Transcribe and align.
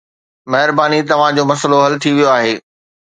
مهرباني، 0.51 0.99
توهان 1.09 1.33
جو 1.37 1.43
مسئلو 1.53 1.77
حل 1.85 1.93
ٿي 2.03 2.09
ويو 2.15 2.33
آهي. 2.37 2.53